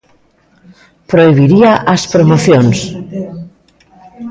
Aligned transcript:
Prohibiría 1.11 1.71
as 1.93 2.01
promocións. 2.13 2.77